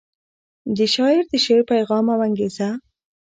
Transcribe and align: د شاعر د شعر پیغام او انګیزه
د 0.77 0.79
شاعر 0.93 1.23
د 1.31 1.33
شعر 1.45 1.61
پیغام 1.71 2.05
او 2.13 2.19
انګیزه 2.27 2.69